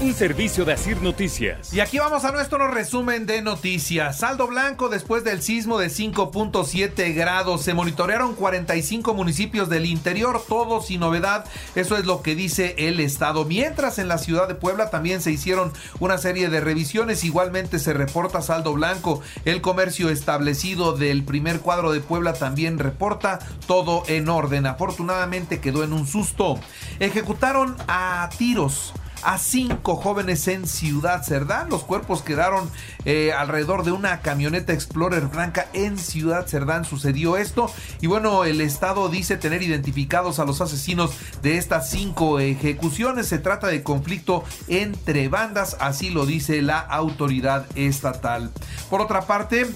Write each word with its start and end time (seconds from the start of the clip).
Un 0.00 0.14
servicio 0.14 0.64
de 0.64 0.74
Asir 0.74 1.02
Noticias. 1.02 1.74
Y 1.74 1.80
aquí 1.80 1.98
vamos 1.98 2.24
a 2.24 2.30
nuestro 2.30 2.68
resumen 2.68 3.26
de 3.26 3.42
noticias. 3.42 4.20
Saldo 4.20 4.46
blanco 4.46 4.88
después 4.88 5.24
del 5.24 5.42
sismo 5.42 5.76
de 5.76 5.88
5.7 5.88 7.16
grados. 7.16 7.62
Se 7.62 7.74
monitorearon 7.74 8.36
45 8.36 9.12
municipios 9.14 9.68
del 9.68 9.86
interior, 9.86 10.40
todos 10.48 10.86
sin 10.86 11.00
novedad. 11.00 11.46
Eso 11.74 11.96
es 11.96 12.06
lo 12.06 12.22
que 12.22 12.36
dice 12.36 12.76
el 12.78 13.00
Estado. 13.00 13.44
Mientras 13.44 13.98
en 13.98 14.06
la 14.06 14.18
ciudad 14.18 14.46
de 14.46 14.54
Puebla 14.54 14.88
también 14.90 15.20
se 15.20 15.32
hicieron 15.32 15.72
una 15.98 16.16
serie 16.16 16.48
de 16.48 16.60
revisiones. 16.60 17.24
Igualmente 17.24 17.80
se 17.80 17.92
reporta 17.92 18.40
saldo 18.40 18.74
blanco. 18.74 19.20
El 19.44 19.60
comercio 19.60 20.10
establecido 20.10 20.92
del 20.92 21.24
primer 21.24 21.58
cuadro 21.58 21.90
de 21.90 21.98
Puebla 21.98 22.34
también 22.34 22.78
reporta 22.78 23.40
todo 23.66 24.04
en 24.06 24.28
orden. 24.28 24.66
Afortunadamente 24.66 25.58
quedó 25.58 25.82
en 25.82 25.92
un 25.92 26.06
susto. 26.06 26.60
Ejecutaron 27.00 27.76
a 27.88 28.30
tiros 28.38 28.94
a 29.22 29.38
cinco 29.38 29.96
jóvenes 29.96 30.48
en 30.48 30.66
Ciudad 30.66 31.22
Cerdán. 31.22 31.68
Los 31.70 31.84
cuerpos 31.84 32.22
quedaron 32.22 32.70
eh, 33.04 33.32
alrededor 33.32 33.84
de 33.84 33.92
una 33.92 34.20
camioneta 34.20 34.72
Explorer 34.72 35.26
blanca 35.26 35.68
en 35.72 35.98
Ciudad 35.98 36.46
Cerdán. 36.46 36.84
Sucedió 36.84 37.36
esto. 37.36 37.70
Y 38.00 38.06
bueno, 38.06 38.44
el 38.44 38.60
Estado 38.60 39.08
dice 39.08 39.36
tener 39.36 39.62
identificados 39.62 40.38
a 40.38 40.44
los 40.44 40.60
asesinos 40.60 41.12
de 41.42 41.58
estas 41.58 41.90
cinco 41.90 42.40
ejecuciones. 42.40 43.26
Se 43.28 43.38
trata 43.38 43.66
de 43.68 43.82
conflicto 43.82 44.44
entre 44.68 45.28
bandas, 45.28 45.76
así 45.80 46.10
lo 46.10 46.26
dice 46.26 46.62
la 46.62 46.78
autoridad 46.78 47.66
estatal. 47.74 48.50
Por 48.90 49.00
otra 49.00 49.22
parte, 49.22 49.66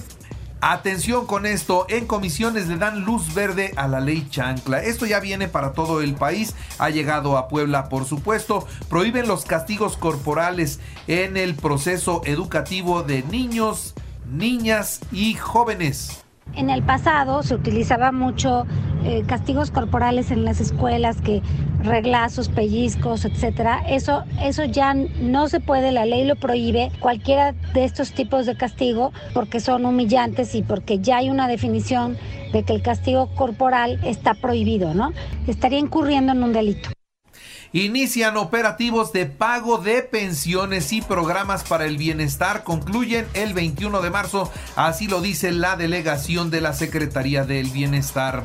Atención 0.65 1.25
con 1.25 1.45
esto, 1.45 1.85
en 1.89 2.07
comisiones 2.07 2.69
le 2.69 2.77
dan 2.77 3.03
luz 3.03 3.33
verde 3.33 3.73
a 3.75 3.89
la 3.89 3.99
ley 3.99 4.25
chancla. 4.29 4.81
Esto 4.81 5.05
ya 5.05 5.19
viene 5.19 5.49
para 5.49 5.73
todo 5.73 5.99
el 5.99 6.15
país, 6.15 6.55
ha 6.79 6.89
llegado 6.89 7.37
a 7.37 7.49
Puebla 7.49 7.89
por 7.89 8.05
supuesto. 8.05 8.65
Prohíben 8.87 9.27
los 9.27 9.43
castigos 9.43 9.97
corporales 9.97 10.79
en 11.07 11.35
el 11.35 11.55
proceso 11.55 12.21
educativo 12.23 13.03
de 13.03 13.23
niños, 13.23 13.93
niñas 14.25 15.01
y 15.11 15.33
jóvenes. 15.33 16.23
En 16.55 16.69
el 16.69 16.81
pasado 16.81 17.43
se 17.43 17.55
utilizaba 17.55 18.13
mucho 18.13 18.65
eh, 19.03 19.25
castigos 19.27 19.69
corporales 19.69 20.31
en 20.31 20.45
las 20.45 20.61
escuelas, 20.61 21.19
que 21.19 21.41
reglazos, 21.83 22.49
pellizcos, 22.49 23.25
etcétera. 23.25 23.83
Eso, 23.87 24.23
eso 24.41 24.65
ya 24.65 24.93
no 24.93 25.47
se 25.49 25.59
puede, 25.59 25.91
la 25.91 26.05
ley 26.05 26.25
lo 26.25 26.35
prohíbe, 26.35 26.91
cualquiera 26.99 27.53
de 27.73 27.83
estos 27.83 28.13
tipos 28.13 28.45
de 28.45 28.55
castigo, 28.55 29.11
porque 29.33 29.59
son 29.59 29.85
humillantes 29.85 30.55
y 30.55 30.63
porque 30.63 30.99
ya 30.99 31.17
hay 31.17 31.29
una 31.29 31.47
definición 31.47 32.17
de 32.51 32.63
que 32.63 32.73
el 32.73 32.81
castigo 32.81 33.27
corporal 33.35 33.99
está 34.03 34.33
prohibido, 34.33 34.93
¿no? 34.93 35.11
Estaría 35.47 35.79
incurriendo 35.79 36.31
en 36.31 36.43
un 36.43 36.53
delito. 36.53 36.89
Inician 37.75 38.37
operativos 38.37 39.13
de 39.13 39.25
pago 39.25 39.79
de 39.79 40.03
pensiones 40.03 40.93
y 40.93 41.01
programas 41.01 41.63
para 41.63 41.85
el 41.85 41.97
bienestar. 41.97 42.63
Concluyen 42.63 43.25
el 43.33 43.55
21 43.55 43.99
de 44.03 44.11
marzo, 44.11 44.51
así 44.75 45.07
lo 45.07 45.21
dice 45.21 45.51
la 45.51 45.75
delegación 45.75 46.51
de 46.51 46.61
la 46.61 46.73
Secretaría 46.73 47.45
del 47.45 47.71
Bienestar. 47.71 48.43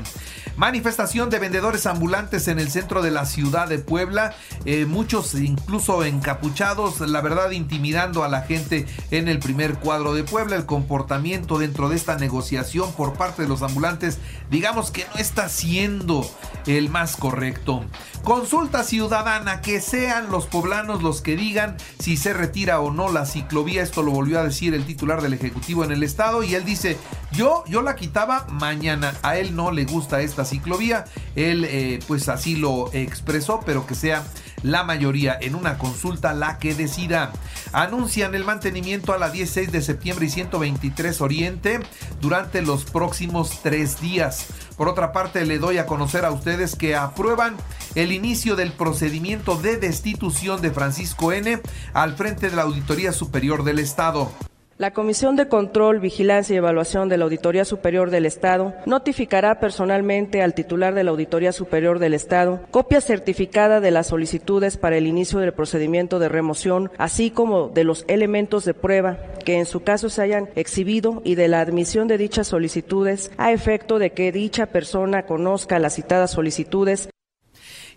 Manifestación 0.59 1.31
de 1.31 1.39
vendedores 1.39 1.87
ambulantes 1.87 2.49
en 2.49 2.59
el 2.59 2.69
centro 2.69 3.01
de 3.01 3.13
la 3.13 3.27
ciudad 3.27 3.69
de 3.69 3.79
Puebla, 3.79 4.35
eh, 4.65 4.87
muchos 4.87 5.35
incluso 5.35 6.03
encapuchados, 6.03 6.99
la 6.99 7.21
verdad 7.21 7.53
intimidando 7.53 8.25
a 8.25 8.29
la 8.29 8.43
gente 8.43 8.85
en 9.13 9.29
el 9.29 9.39
primer 9.39 9.75
cuadro 9.75 10.15
de 10.15 10.25
Puebla. 10.25 10.57
El 10.57 10.67
comportamiento 10.67 11.59
dentro 11.59 11.89
de 11.89 11.95
esta 11.95 12.17
negociación 12.17 12.93
por 12.95 13.13
parte 13.13 13.43
de 13.43 13.49
los 13.49 13.63
ambulantes, 13.63 14.19
digamos 14.51 14.91
que 14.91 15.07
no 15.15 15.21
está 15.21 15.49
siendo 15.49 16.29
el 16.67 16.89
más 16.89 17.17
correcto. 17.17 17.85
Consulta 18.25 18.83
ciudadana, 19.19 19.61
que 19.63 19.81
sean 19.81 20.31
los 20.31 20.47
poblanos 20.47 21.03
los 21.03 21.23
que 21.23 21.35
digan 21.35 21.77
si 21.99 22.17
se 22.17 22.33
retira 22.33 22.81
o 22.81 22.93
no 22.93 23.11
la 23.11 23.27
ciclovía. 23.27 23.83
Esto 23.83 24.03
lo 24.03 24.13
volvió 24.13 24.39
a 24.39 24.45
decir 24.45 24.75
el 24.75 24.85
titular 24.85 25.23
del 25.23 25.33
Ejecutivo 25.33 25.83
en 25.83 25.91
el 25.91 26.05
Estado 26.05 26.45
y 26.45 26.55
él 26.55 26.65
dice, 26.65 26.97
yo, 27.33 27.65
yo 27.67 27.83
la 27.83 27.97
quitaba 27.97 28.47
mañana. 28.49 29.15
A 29.23 29.37
él 29.37 29.57
no 29.57 29.73
le 29.73 29.87
gusta 29.87 30.21
esta 30.21 30.45
ciclovía. 30.45 31.05
Él 31.35 31.65
eh, 31.65 31.99
pues 32.07 32.29
así 32.29 32.55
lo 32.55 32.93
expresó, 32.93 33.61
pero 33.67 33.87
que 33.87 33.97
sea 33.97 34.25
la 34.63 34.85
mayoría 34.85 35.37
en 35.41 35.55
una 35.55 35.79
consulta 35.79 36.33
la 36.35 36.59
que 36.59 36.75
decida. 36.75 37.33
Anuncian 37.73 38.35
el 38.35 38.45
mantenimiento 38.45 39.13
a 39.13 39.19
la 39.19 39.31
16 39.31 39.73
de 39.73 39.83
septiembre 39.83 40.27
y 40.27 40.31
123 40.31 41.21
Oriente 41.21 41.81
durante 42.21 42.63
los 42.63 42.85
próximos 42.85 43.61
tres 43.63 44.01
días. 44.01 44.47
Por 44.77 44.89
otra 44.89 45.13
parte, 45.13 45.45
le 45.45 45.59
doy 45.59 45.79
a 45.79 45.87
conocer 45.87 46.25
a 46.25 46.31
ustedes 46.31 46.77
que 46.77 46.95
aprueban 46.95 47.57
el 47.95 48.13
inicio 48.13 48.57
del 48.57 48.73
procedimiento 48.73 49.57
de 49.57 49.77
destitución 49.77 50.61
de 50.63 50.71
Francisco 50.71 51.33
N. 51.33 51.61
al 51.93 52.17
frente 52.17 52.51
de 52.51 52.57
la 52.57 52.63
Auditoría 52.63 53.13
Superior 53.13 53.65
del 53.65 53.79
Estado. 53.81 54.31
La 54.79 54.93
Comisión 54.93 55.35
de 55.35 55.49
Control, 55.49 55.99
Vigilancia 55.99 56.55
y 56.55 56.59
Evaluación 56.59 57.09
de 57.09 57.17
la 57.17 57.25
Auditoría 57.25 57.65
Superior 57.65 58.11
del 58.11 58.27
Estado 58.27 58.75
notificará 58.87 59.59
personalmente 59.59 60.41
al 60.41 60.55
titular 60.55 60.95
de 60.95 61.03
la 61.03 61.11
Auditoría 61.11 61.51
Superior 61.51 61.99
del 61.99 62.15
Estado 62.15 62.61
copia 62.71 63.01
certificada 63.01 63.81
de 63.81 63.91
las 63.91 64.07
solicitudes 64.07 64.77
para 64.77 64.97
el 64.97 65.09
inicio 65.09 65.41
del 65.41 65.53
procedimiento 65.53 66.21
de 66.21 66.29
remoción, 66.29 66.93
así 66.97 67.33
como 67.33 67.71
de 67.71 67.83
los 67.83 68.05
elementos 68.07 68.65
de 68.65 68.75
prueba 68.75 69.19
que 69.45 69.59
en 69.59 69.67
su 69.67 69.81
caso 69.83 70.11
se 70.11 70.23
hayan 70.23 70.49
exhibido 70.55 71.23
y 71.25 71.35
de 71.35 71.49
la 71.49 71.61
admisión 71.61 72.07
de 72.07 72.17
dichas 72.17 72.47
solicitudes 72.47 73.33
a 73.37 73.51
efecto 73.51 73.99
de 73.99 74.11
que 74.11 74.31
dicha 74.31 74.67
persona 74.67 75.27
conozca 75.27 75.81
las 75.81 75.97
citadas 75.97 76.31
solicitudes 76.31 77.09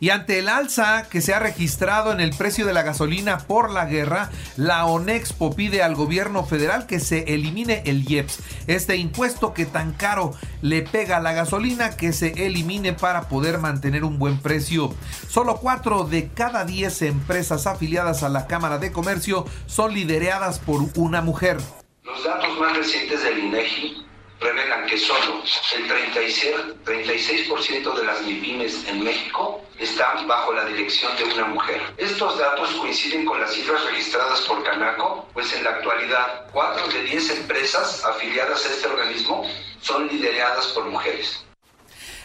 y 0.02 0.10
ante 0.10 0.40
el 0.40 0.50
alza 0.50 1.08
que 1.10 1.22
se 1.22 1.36
ha 1.36 1.40
registrado 1.40 2.12
en 2.12 2.20
el 2.20 2.36
precio 2.36 2.66
de 2.66 2.74
la 2.74 2.82
gasolina 2.82 3.38
por 3.38 3.70
la 3.70 3.86
guerra, 3.86 4.32
la 4.58 4.86
ONEXPO 4.88 5.56
pide 5.56 5.84
al 5.84 5.94
gobierno 5.94 6.44
federal 6.44 6.88
que 6.88 7.00
se 7.00 7.36
elimine 7.36 7.84
el 7.86 8.12
IEPS, 8.12 8.40
este 8.66 8.96
impuesto 8.98 9.54
que 9.54 9.68
tan 9.68 9.94
caro 9.94 10.34
le 10.64 10.82
pega 10.82 11.18
a 11.18 11.22
la 11.22 11.34
gasolina, 11.34 11.96
que 11.96 12.14
se 12.14 12.48
elimine 12.48 12.94
para 12.94 13.30
poder 13.30 13.60
mantener 13.60 14.04
un 14.04 14.18
buen 14.18 14.40
precio. 14.40 14.92
Solo 15.30 15.58
cuatro 15.58 16.04
de 16.04 16.30
cada 16.30 16.66
diez 16.66 17.04
empresas 17.04 17.68
afiliadas 17.68 18.24
a 18.24 18.30
la 18.30 18.48
Cámara 18.48 18.80
de 18.80 18.92
Comercio 18.92 19.46
son 19.68 19.94
lideradas 19.94 20.58
por 20.58 20.82
una 20.96 21.22
mujer. 21.22 21.58
Los 22.04 22.24
datos 22.24 22.60
más 22.60 22.76
recientes 22.76 23.24
del 23.24 23.38
INEGI 23.38 24.11
revelan 24.42 24.86
que 24.88 24.98
solo 24.98 25.44
el 25.76 25.88
36%, 25.88 27.96
de 27.96 28.04
las 28.04 28.22
MIPIMES 28.24 28.88
en 28.88 29.04
México 29.04 29.62
están 29.80 30.28
bajo 30.28 30.52
la 30.54 30.66
dirección 30.66 31.16
de 31.16 31.26
una 31.26 31.46
mujer. 31.46 31.80
Estos 31.98 32.40
datos 32.40 32.72
coinciden 32.72 33.26
con 33.26 33.40
las 33.40 33.54
cifras 33.54 33.86
registradas 33.86 34.42
por 34.42 34.64
Canaco, 34.64 35.28
pues 35.34 35.54
en 35.54 35.64
la 35.64 35.70
actualidad 35.72 36.48
4 36.52 36.88
de 36.88 37.04
10 37.04 37.30
empresas 37.38 38.04
afiliadas 38.04 38.66
a 38.66 38.70
este 38.70 38.88
organismo 38.88 39.46
son 39.80 40.08
lideradas 40.08 40.66
por 40.68 40.86
mujeres. 40.86 41.46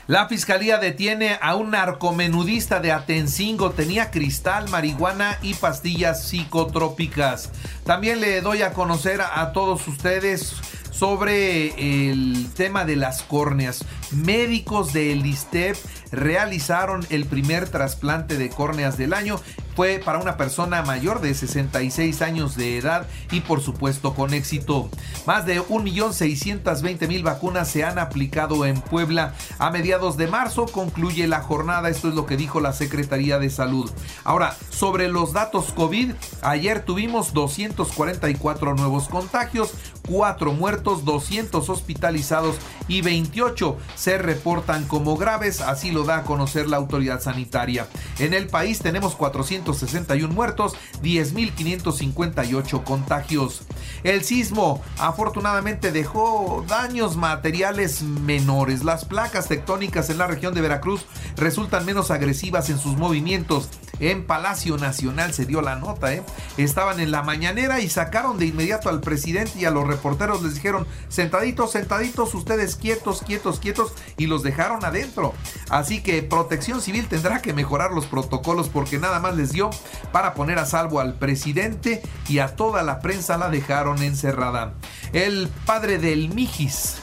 La 0.09 0.29
fiscalía 0.29 0.79
detiene 0.79 1.37
a 1.43 1.57
un 1.57 1.73
narcomenudista 1.73 2.79
de 2.79 2.93
Atencingo. 2.93 3.73
Tenía 3.73 4.13
cristal, 4.13 4.69
marihuana 4.69 5.37
y 5.43 5.55
pastillas 5.55 6.29
psicotrópicas. 6.29 7.51
También 7.85 8.21
le 8.21 8.41
doy 8.41 8.63
a 8.63 8.73
conocer 8.73 9.21
a 9.21 9.53
todos 9.53 9.89
ustedes 9.89 10.55
sobre 10.99 12.09
el 12.11 12.49
tema 12.55 12.85
de 12.87 12.97
las 12.97 13.23
córneas. 13.23 13.85
Médicos 14.13 14.93
del 14.93 15.27
ISTEP 15.27 15.77
realizaron 16.11 17.07
el 17.11 17.27
primer 17.27 17.69
trasplante 17.69 18.39
de 18.39 18.49
córneas 18.49 18.97
del 18.97 19.13
año. 19.13 19.39
Fue 19.75 20.01
para 20.03 20.19
una 20.19 20.39
persona 20.39 20.81
mayor 20.83 21.21
de 21.21 21.35
66 21.35 22.23
años 22.23 22.57
de 22.57 22.79
edad 22.79 23.07
y 23.31 23.41
por 23.41 23.61
supuesto 23.61 24.15
con 24.15 24.33
éxito. 24.33 24.89
Más 25.27 25.45
de 25.45 25.61
1.620.000 25.61 27.23
vacunas 27.23 27.69
se 27.69 27.85
han 27.85 27.99
aplicado 27.99 28.65
en 28.65 28.81
Puebla. 28.81 29.35
A 29.59 29.71
mediados 29.71 30.17
de 30.17 30.29
marzo 30.29 30.65
concluye 30.65 31.27
la 31.27 31.43
jornada. 31.43 31.91
Esto 31.91 32.09
es 32.09 32.15
lo 32.15 32.25
que 32.25 32.39
dijo 32.39 32.61
la 32.61 32.73
Secretaría 32.73 33.39
de 33.39 33.51
Salud. 33.51 33.91
Ahora, 34.25 34.57
sobre 34.71 35.09
los 35.09 35.35
datos 35.35 35.73
COVID, 35.73 36.13
ayer 36.41 36.83
tuvimos 36.83 37.35
244 37.35 38.75
nuevos 38.77 39.09
contagios, 39.09 39.75
4 40.07 40.53
muertos, 40.53 41.05
200 41.05 41.69
hospitalizados 41.69 42.57
y 42.89 43.03
28 43.03 43.77
se 43.95 44.19
reportan 44.19 44.85
como 44.85 45.17
graves, 45.17 45.61
así 45.61 45.91
lo 45.91 46.05
da 46.05 46.19
a 46.19 46.23
conocer 46.25 46.69
la 46.69 46.77
autoridad 46.77 47.21
sanitaria. 47.21 47.89
En 48.19 48.35
el 48.35 48.47
país 48.47 48.79
tenemos 48.79 49.15
461 49.17 50.33
muertos, 50.33 50.75
10.558 51.03 52.85
contagios. 52.85 53.63
El 54.05 54.25
sismo 54.25 54.83
afortunadamente 54.99 55.93
dejó 55.93 56.65
daños 56.69 57.17
materiales 57.17 58.03
menores. 58.03 58.85
Las 58.85 59.05
placas 59.05 59.49
tectónicas 59.49 60.11
en 60.11 60.19
la 60.19 60.27
región 60.27 60.55
de 60.55 60.61
Veracruz 60.61 61.07
resultan 61.37 61.85
menos 61.85 62.11
agresivas 62.11 62.71
en 62.71 62.79
sus 62.79 62.97
movimientos. 62.97 63.69
En 64.01 64.25
Palacio 64.25 64.77
Nacional 64.77 65.33
se 65.33 65.47
dio 65.47 65.63
la 65.63 65.77
nota, 65.77 66.13
¿eh? 66.13 66.23
Estaban 66.57 67.01
en 67.01 67.11
la 67.11 67.23
mañanera 67.23 67.81
y 67.81 67.89
sacaron 67.89 68.39
de 68.39 68.47
inmediato 68.47 68.89
al 68.89 69.01
presidente 69.01 69.59
y 69.59 69.65
a 69.65 69.71
los 69.71 69.87
reporteros 69.87 70.43
les 70.43 70.55
dijeron, 70.55 70.87
sentaditos, 71.09 71.73
sentaditos, 71.73 72.35
ustedes 72.35 72.77
quietos, 72.77 73.23
quietos, 73.23 73.61
quietos, 73.61 73.93
y 74.17 74.27
los 74.27 74.43
dejaron 74.43 74.85
adentro. 74.85 75.35
Así 75.71 76.03
que 76.03 76.23
Protección 76.23 76.81
Civil 76.81 77.07
tendrá 77.09 77.43
que 77.43 77.53
mejorar 77.53 77.93
los 77.93 78.07
protocolos 78.07 78.69
porque 78.69 78.99
nada 78.99 79.21
más 79.21 79.37
les 79.37 79.53
dio 79.53 79.71
para 80.13 80.35
poner 80.35 80.59
a 80.59 80.67
salvo 80.67 81.01
al 81.01 81.15
presidente 81.15 82.03
y 82.29 82.39
a 82.39 82.57
toda 82.57 82.83
la 82.83 83.01
prensa 83.01 83.39
la 83.39 83.49
dejaron 83.49 84.03
encerrada. 84.03 84.75
El 85.13 85.49
padre 85.65 85.99
del 85.99 86.29
Mijis, 86.35 86.97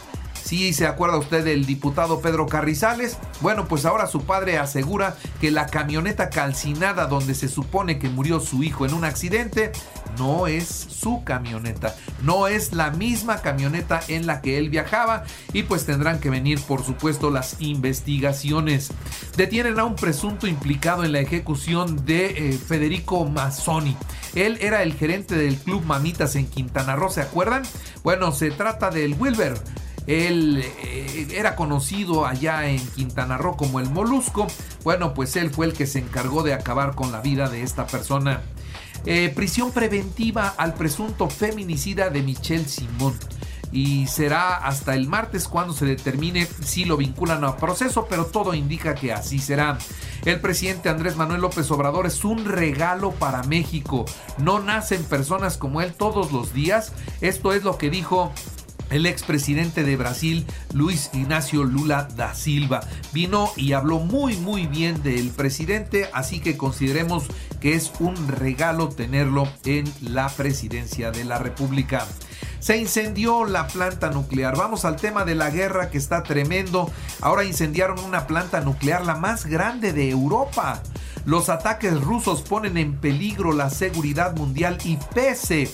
¿Sí 0.44 0.74
se 0.74 0.86
acuerda 0.86 1.18
usted 1.18 1.46
del 1.46 1.66
diputado 1.66 2.20
Pedro 2.20 2.48
Carrizales? 2.48 3.18
Bueno, 3.40 3.66
pues 3.68 3.86
ahora 3.86 4.08
su 4.08 4.24
padre 4.24 4.58
asegura 4.58 5.16
que 5.40 5.52
la 5.52 5.68
camioneta 5.68 6.30
calcinada 6.30 7.08
donde 7.08 7.34
se 7.34 7.48
supone 7.48 7.98
que 7.98 8.10
murió 8.10 8.42
su 8.42 8.62
hijo 8.62 8.86
en 8.86 8.94
un 8.94 9.06
accidente 9.06 9.72
no 10.18 10.48
es 10.48 10.68
su 10.68 11.24
camioneta, 11.24 11.96
no 12.22 12.48
es 12.48 12.74
la 12.74 12.92
misma 12.92 13.42
camioneta 13.42 14.02
en 14.10 14.28
la 14.28 14.42
que 14.42 14.58
él 14.58 14.70
viajaba 14.70 15.24
y 15.54 15.64
pues 15.64 15.86
tendrán 15.86 16.20
que 16.20 16.30
venir 16.30 16.60
por 16.62 16.84
supuesto 16.84 17.32
las 17.32 17.56
investigaciones. 17.60 18.92
Detienen 19.38 19.80
a 19.80 19.86
un 19.86 19.96
presunto 19.96 20.46
implicado 20.46 21.04
en 21.06 21.14
la 21.14 21.20
ejecución 21.20 22.06
de 22.06 22.50
eh, 22.50 22.54
Federico 22.58 23.26
Mazzoni. 23.26 23.96
Él 24.36 24.58
era 24.62 24.84
el 24.84 24.94
gerente 24.94 25.36
del 25.36 25.56
club 25.56 25.84
Mamitas 25.86 26.36
en 26.36 26.48
Quintana 26.48 26.96
Roo, 26.96 27.10
¿se 27.10 27.22
acuerdan? 27.22 27.64
Bueno, 28.04 28.32
se 28.34 28.52
trata 28.52 28.90
del 28.90 29.16
Wilber 29.18 29.54
él 30.08 30.64
eh, 30.84 31.28
era 31.32 31.56
conocido 31.56 32.26
allá 32.26 32.68
en 32.68 32.80
Quintana 32.90 33.38
Roo 33.38 33.56
como 33.56 33.80
el 33.80 33.90
Molusco. 33.90 34.48
Bueno, 34.84 35.14
pues 35.14 35.36
él 35.36 35.50
fue 35.50 35.66
el 35.66 35.74
que 35.74 35.88
se 35.88 36.00
encargó 36.00 36.44
de 36.44 36.54
acabar 36.54 36.96
con 36.96 37.12
la 37.12 37.22
vida 37.22 37.50
de 37.50 37.64
esta 37.64 37.88
persona. 37.88 38.42
Eh, 39.06 39.32
prisión 39.36 39.72
preventiva 39.72 40.54
al 40.58 40.74
presunto 40.76 41.30
feminicida 41.30 42.10
de 42.10 42.22
Michelle 42.22 42.68
Simón. 42.68 43.18
Y 43.72 44.06
será 44.06 44.58
hasta 44.58 44.94
el 44.94 45.08
martes 45.08 45.48
cuando 45.48 45.74
se 45.74 45.86
determine 45.86 46.46
si 46.46 46.86
lo 46.86 46.96
vinculan 46.96 47.44
a 47.44 47.58
proceso, 47.58 48.06
pero 48.08 48.28
todo 48.28 48.54
indica 48.54 48.94
que 48.94 49.12
así 49.12 49.40
será. 49.40 49.80
El 50.26 50.40
presidente 50.40 50.90
Andrés 50.90 51.16
Manuel 51.16 51.42
López 51.42 51.72
Obrador 51.72 52.06
es 52.06 52.24
un 52.24 52.46
regalo 52.46 53.12
para 53.12 53.42
México. 53.44 54.06
No 54.38 54.60
nacen 54.60 55.04
personas 55.06 55.58
como 55.58 55.82
él 55.82 55.94
todos 55.94 56.32
los 56.32 56.54
días. 56.54 56.94
Esto 57.20 57.52
es 57.52 57.64
lo 57.64 57.80
que 57.80 57.90
dijo 57.90 58.32
el 58.94 59.08
expresidente 59.08 59.84
de 59.84 59.98
Brasil, 59.98 60.46
Luis 60.72 61.10
Ignacio 61.14 61.64
Lula 61.64 62.08
da 62.16 62.36
Silva. 62.36 62.82
Vino 63.12 63.50
y 63.58 63.74
habló 63.74 63.98
muy 63.98 64.38
muy 64.38 64.68
bien 64.68 65.02
del 65.02 65.32
presidente, 65.32 66.12
así 66.14 66.40
que 66.40 66.58
consideremos 66.58 67.24
que 67.60 67.74
es 67.74 67.92
un 68.00 68.28
regalo 68.28 68.90
tenerlo 68.90 69.48
en 69.66 69.92
la 70.02 70.30
presidencia 70.30 71.10
de 71.10 71.24
la 71.24 71.40
República. 71.40 72.06
Se 72.60 72.78
incendió 72.78 73.46
la 73.46 73.68
planta 73.68 74.12
nuclear. 74.12 74.56
Vamos 74.56 74.86
al 74.86 74.98
tema 74.98 75.26
de 75.26 75.34
la 75.34 75.50
guerra 75.50 75.90
que 75.90 75.98
está 75.98 76.22
tremendo. 76.22 76.90
Ahora 77.20 77.44
incendiaron 77.44 78.00
una 78.00 78.28
planta 78.28 78.62
nuclear, 78.62 79.04
la 79.04 79.16
más 79.16 79.48
grande 79.48 79.92
de 79.92 80.12
Europa. 80.12 80.84
Los 81.26 81.50
ataques 81.50 82.00
rusos 82.00 82.42
ponen 82.42 82.78
en 82.78 82.96
peligro 82.96 83.54
la 83.54 83.70
seguridad 83.70 84.36
mundial 84.36 84.78
y 84.84 84.98
pese 85.16 85.72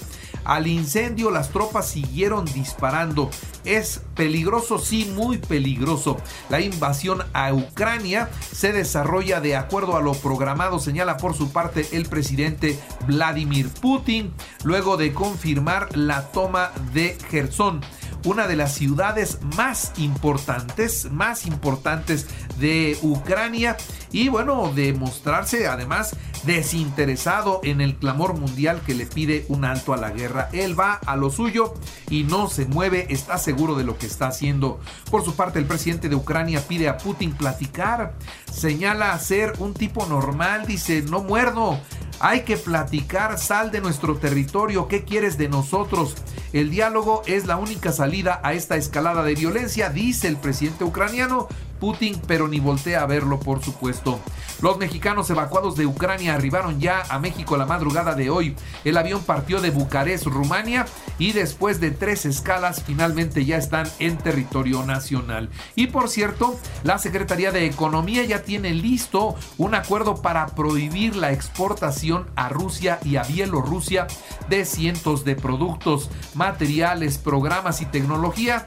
al 0.50 0.66
incendio 0.66 1.30
las 1.30 1.50
tropas 1.50 1.88
siguieron 1.88 2.44
disparando. 2.44 3.30
Es 3.66 4.01
peligroso, 4.16 4.80
sí, 4.80 5.13
muy 5.16 5.38
peligroso. 5.38 6.18
La 6.50 6.60
invasión 6.60 7.22
a 7.34 7.54
Ucrania 7.54 8.31
se 8.51 8.74
desarrolla 8.74 9.42
de 9.42 9.56
acuerdo 9.56 9.96
a 9.96 10.01
lo 10.01 10.13
programado, 10.13 10.80
señala 10.80 11.18
por 11.18 11.36
su 11.36 11.51
parte 11.51 11.88
el 11.92 12.07
presidente 12.07 12.80
Vladimir 13.06 13.69
Putin, 13.69 14.34
luego 14.63 14.98
de 14.98 15.13
confirmar 15.13 15.96
la 15.96 16.31
toma 16.31 16.72
de 16.94 17.16
Gerson 17.30 17.81
una 18.25 18.48
de 18.48 18.56
las 18.56 18.74
ciudades 18.74 19.39
más 19.56 19.94
importantes, 19.98 21.10
más 21.12 21.45
importantes 21.45 22.27
de 22.60 22.98
Ucrania 23.01 23.77
y 24.12 24.30
bueno, 24.30 24.71
demostrarse 24.74 25.68
además 25.68 26.16
desinteresado 26.44 27.60
en 27.63 27.81
el 27.81 27.95
clamor 27.98 28.38
mundial 28.38 28.81
que 28.86 28.94
le 28.94 29.06
pide 29.06 29.45
un 29.50 29.66
alto 29.66 29.94
a 29.94 29.98
la 29.98 30.12
guerra. 30.12 30.50
Él 30.54 30.80
va 30.80 30.94
a 30.94 31.16
lo 31.16 31.30
suyo 31.30 31.74
y 32.10 32.24
no 32.24 32.50
se 32.50 32.66
mueve, 32.66 33.07
está 33.10 33.38
seguro 33.38 33.75
de 33.75 33.83
lo 33.83 33.98
que 33.98 34.06
está 34.06 34.27
haciendo. 34.27 34.80
Por 35.12 35.24
su 35.24 35.36
parte, 35.36 35.60
el 35.60 35.65
presidente 35.65 36.10
de 36.10 36.15
Ucrania 36.15 36.65
pide 36.68 36.88
a 36.88 36.98
Putin 36.98 37.33
platicar, 37.33 38.13
señala 38.51 39.18
ser 39.19 39.54
un 39.60 39.74
tipo 39.74 40.06
normal, 40.06 40.65
dice, 40.65 41.01
no 41.01 41.22
muerdo. 41.22 41.80
Hay 42.21 42.42
que 42.42 42.57
platicar, 42.57 43.39
sal 43.39 43.71
de 43.71 43.80
nuestro 43.80 44.18
territorio, 44.18 44.89
¿qué 44.89 45.06
quieres 45.06 45.38
de 45.38 45.48
nosotros? 45.48 46.16
El 46.51 46.69
diálogo 46.69 47.21
es 47.27 47.45
la 47.45 47.56
única 47.56 47.94
salida 47.94 48.42
a 48.44 48.54
esta 48.54 48.75
escalada 48.75 49.24
de 49.24 49.36
violencia, 49.36 49.89
dice 49.89 50.27
el 50.27 50.36
presidente 50.36 50.83
ucraniano, 50.83 51.48
Putin, 51.80 52.22
pero 52.28 52.48
ni 52.48 52.60
voltea 52.60 53.02
a 53.02 53.06
verlo, 53.06 53.40
por 53.40 53.64
supuesto. 53.64 54.20
Los 54.62 54.78
mexicanos 54.78 55.30
evacuados 55.30 55.76
de 55.76 55.86
Ucrania 55.86 56.36
arribaron 56.36 56.80
ya 56.80 57.04
a 57.10 57.18
México 57.20 57.56
la 57.56 57.66
madrugada 57.66 58.14
de 58.14 58.30
hoy. 58.30 58.56
El 58.84 58.98
avión 58.98 59.22
partió 59.24 59.62
de 59.62 59.70
Bucarest, 59.70 60.26
Rumania, 60.26 60.86
y 61.18 61.31
después 61.31 61.80
de 61.80 61.92
tres 61.92 62.26
escalas 62.26 62.84
finalmente 62.84 63.46
ya 63.46 63.58
están 63.58 63.88
en 64.00 64.18
territorio 64.18 64.84
nacional. 64.84 65.50
Y 65.76 65.88
por 65.88 66.10
cierto, 66.10 66.60
la 66.84 66.98
Secretaría 66.98 67.52
de 67.52 67.66
Economía 67.66 68.24
ya 68.24 68.44
tiene 68.44 68.72
listo 68.72 69.36
un 69.58 69.75
acuerdo 69.75 70.22
para 70.22 70.48
prohibir 70.48 71.16
la 71.16 71.32
exportación 71.32 72.28
a 72.36 72.50
Rusia 72.50 73.00
y 73.04 73.16
a 73.16 73.24
Bielorrusia 73.24 74.08
de 74.50 74.66
cientos 74.66 75.24
de 75.24 75.36
productos, 75.36 76.10
materiales, 76.34 77.18
programas 77.18 77.82
y 77.82 77.86
tecnología 77.86 78.66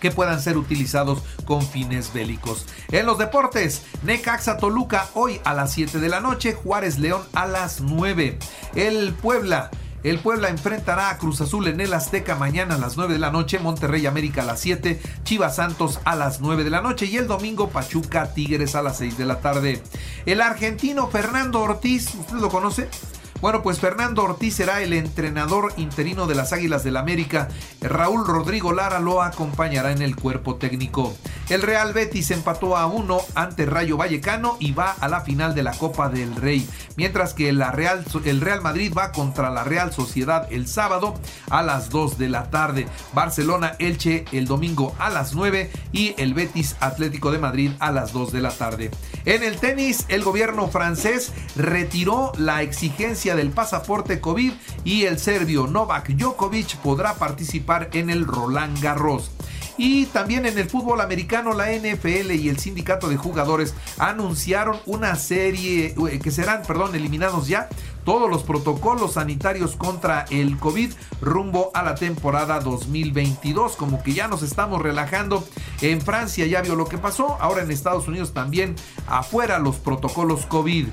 que 0.00 0.10
puedan 0.10 0.40
ser 0.40 0.56
utilizados 0.56 1.22
con 1.44 1.62
fines 1.62 2.12
bélicos. 2.12 2.66
En 2.90 3.06
los 3.06 3.18
deportes, 3.18 3.82
Necaxa 4.02 4.56
Toluca 4.56 5.08
hoy 5.14 5.40
a 5.44 5.54
las 5.54 5.72
7 5.72 5.98
de 5.98 6.08
la 6.08 6.20
noche, 6.20 6.54
Juárez 6.54 6.98
León 6.98 7.22
a 7.34 7.46
las 7.46 7.80
9. 7.80 8.38
El 8.74 9.12
Puebla 9.14 9.70
el 10.04 10.20
Puebla 10.20 10.48
enfrentará 10.48 11.10
a 11.10 11.18
Cruz 11.18 11.40
Azul 11.40 11.66
en 11.66 11.80
el 11.80 11.92
Azteca 11.92 12.36
mañana 12.36 12.76
a 12.76 12.78
las 12.78 12.96
9 12.96 13.14
de 13.14 13.18
la 13.18 13.32
noche, 13.32 13.58
Monterrey 13.58 14.06
América 14.06 14.42
a 14.42 14.44
las 14.44 14.60
7, 14.60 15.00
Chivas 15.24 15.56
Santos 15.56 15.98
a 16.04 16.14
las 16.14 16.40
9 16.40 16.62
de 16.62 16.70
la 16.70 16.80
noche 16.80 17.06
y 17.06 17.16
el 17.16 17.26
domingo 17.26 17.70
Pachuca 17.70 18.32
Tigres 18.32 18.76
a 18.76 18.82
las 18.82 18.98
6 18.98 19.18
de 19.18 19.26
la 19.26 19.40
tarde. 19.40 19.82
El 20.24 20.40
argentino 20.40 21.08
Fernando 21.08 21.60
Ortiz, 21.60 22.14
¿usted 22.14 22.36
lo 22.36 22.48
conoce? 22.48 22.88
Bueno, 23.40 23.62
pues 23.62 23.78
Fernando 23.78 24.24
Ortiz 24.24 24.56
será 24.56 24.82
el 24.82 24.92
entrenador 24.92 25.72
interino 25.76 26.26
de 26.26 26.34
las 26.34 26.52
Águilas 26.52 26.82
del 26.82 26.96
América. 26.96 27.48
Raúl 27.80 28.26
Rodrigo 28.26 28.72
Lara 28.72 28.98
lo 28.98 29.22
acompañará 29.22 29.92
en 29.92 30.02
el 30.02 30.16
cuerpo 30.16 30.56
técnico. 30.56 31.14
El 31.48 31.62
Real 31.62 31.94
Betis 31.94 32.30
empató 32.30 32.76
a 32.76 32.86
uno 32.86 33.20
ante 33.34 33.64
Rayo 33.64 33.96
Vallecano 33.96 34.58
y 34.60 34.72
va 34.72 34.90
a 34.90 35.08
la 35.08 35.22
final 35.22 35.54
de 35.54 35.62
la 35.62 35.72
Copa 35.72 36.10
del 36.10 36.36
Rey. 36.36 36.68
Mientras 36.96 37.32
que 37.32 37.48
el 37.48 37.64
Real, 37.72 38.04
el 38.26 38.40
Real 38.42 38.60
Madrid 38.60 38.92
va 38.96 39.12
contra 39.12 39.48
la 39.48 39.64
Real 39.64 39.90
Sociedad 39.90 40.46
el 40.52 40.68
sábado 40.68 41.14
a 41.48 41.62
las 41.62 41.88
2 41.88 42.18
de 42.18 42.28
la 42.28 42.50
tarde. 42.50 42.86
Barcelona 43.14 43.76
Elche 43.78 44.26
el 44.32 44.46
domingo 44.46 44.94
a 44.98 45.08
las 45.08 45.34
9 45.34 45.70
y 45.90 46.14
el 46.18 46.34
Betis 46.34 46.76
Atlético 46.80 47.32
de 47.32 47.38
Madrid 47.38 47.70
a 47.78 47.92
las 47.92 48.12
2 48.12 48.30
de 48.30 48.40
la 48.42 48.50
tarde. 48.50 48.90
En 49.24 49.42
el 49.42 49.58
tenis, 49.58 50.04
el 50.08 50.22
gobierno 50.22 50.68
francés 50.68 51.32
retiró 51.56 52.32
la 52.36 52.60
exigencia 52.60 53.34
del 53.34 53.52
pasaporte 53.52 54.20
COVID 54.20 54.52
y 54.84 55.04
el 55.04 55.18
serbio 55.18 55.66
Novak 55.66 56.10
Djokovic 56.10 56.76
podrá 56.76 57.14
participar 57.14 57.88
en 57.94 58.10
el 58.10 58.26
Roland 58.26 58.78
Garros. 58.82 59.30
Y 59.78 60.06
también 60.06 60.44
en 60.44 60.58
el 60.58 60.68
fútbol 60.68 61.00
americano, 61.00 61.54
la 61.54 61.70
NFL 61.72 62.32
y 62.32 62.48
el 62.48 62.58
sindicato 62.58 63.08
de 63.08 63.16
jugadores 63.16 63.74
anunciaron 63.96 64.78
una 64.86 65.14
serie 65.14 65.94
eh, 66.10 66.18
que 66.18 66.32
serán, 66.32 66.62
perdón, 66.66 66.96
eliminados 66.96 67.46
ya 67.46 67.68
todos 68.04 68.28
los 68.30 68.42
protocolos 68.42 69.12
sanitarios 69.12 69.76
contra 69.76 70.24
el 70.30 70.58
COVID 70.58 70.92
rumbo 71.20 71.70
a 71.74 71.82
la 71.82 71.94
temporada 71.94 72.58
2022. 72.58 73.76
Como 73.76 74.02
que 74.02 74.14
ya 74.14 74.28
nos 74.28 74.42
estamos 74.42 74.82
relajando. 74.82 75.46
En 75.80 76.00
Francia 76.00 76.46
ya 76.46 76.62
vio 76.62 76.74
lo 76.74 76.86
que 76.86 76.98
pasó. 76.98 77.36
Ahora 77.38 77.62
en 77.62 77.70
Estados 77.70 78.08
Unidos 78.08 78.32
también 78.32 78.76
afuera 79.06 79.58
los 79.58 79.76
protocolos 79.76 80.46
COVID. 80.46 80.88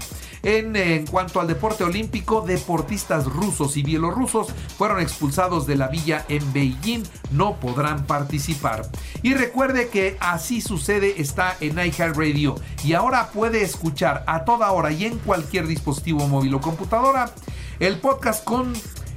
En, 0.46 0.76
en 0.76 1.08
cuanto 1.08 1.42
al 1.42 1.48
deporte 1.48 1.84
olímpico, 1.84 2.42
deportistas 2.42 3.26
rusos 3.26 3.78
y 3.78 3.84
bielorrusos 3.84 4.50
fueron 4.78 5.00
expulsados 5.00 5.66
de 5.66 5.76
la 5.76 5.88
villa 5.88 6.24
en 6.30 6.54
Beijing, 6.54 7.04
no 7.32 7.60
podrán 7.60 8.06
participar. 8.06 8.88
Y 9.24 9.34
recuerde 9.34 9.90
que 9.90 10.18
así 10.20 10.62
sucede 10.62 11.20
está 11.20 11.58
en 11.62 11.80
iHeartRadio 11.80 12.56
y 12.84 12.94
ahora 12.94 13.32
puede 13.32 13.64
escuchar 13.64 14.24
a 14.28 14.46
toda 14.46 14.72
hora 14.72 14.92
y 14.92 15.06
en 15.06 15.18
cualquier 15.18 15.66
dispositivo 15.66 16.28
móvil 16.28 16.54
o 16.54 16.62
computadora 16.62 17.34
el 17.80 18.00
podcast 18.00 18.44
con 18.44 18.74